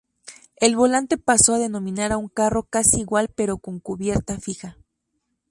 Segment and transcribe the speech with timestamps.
[0.55, 4.79] El volante pasó a denominar a un carro casi igual pero con cubierta fija.